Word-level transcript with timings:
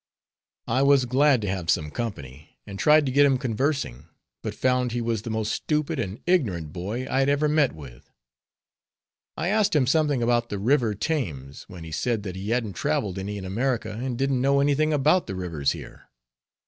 I 0.65 0.81
was 0.81 1.05
glad 1.05 1.43
to 1.43 1.47
have 1.49 1.69
some 1.69 1.91
company, 1.91 2.57
and 2.65 2.79
tried 2.79 3.05
to 3.05 3.11
get 3.11 3.23
him 3.23 3.37
conversing; 3.37 4.07
but 4.41 4.55
found 4.55 4.93
he 4.93 4.99
was 4.99 5.21
the 5.21 5.29
most 5.29 5.51
stupid 5.51 5.99
and 5.99 6.19
ignorant 6.25 6.73
boy 6.73 7.05
I 7.07 7.19
had 7.19 7.29
ever 7.29 7.47
met 7.47 7.73
with. 7.73 8.09
I 9.37 9.49
asked 9.49 9.75
him 9.75 9.85
something 9.85 10.23
about 10.23 10.49
the 10.49 10.57
river 10.57 10.95
Thames; 10.95 11.65
when 11.69 11.83
he 11.83 11.91
said 11.91 12.23
that 12.23 12.35
he 12.35 12.49
hadn't 12.49 12.73
traveled 12.73 13.19
any 13.19 13.37
in 13.37 13.45
America 13.45 13.91
and 13.91 14.17
didn't 14.17 14.41
know 14.41 14.59
any 14.59 14.73
thing 14.73 14.91
about 14.91 15.27
the 15.27 15.35
rivers 15.35 15.73
here. 15.73 16.09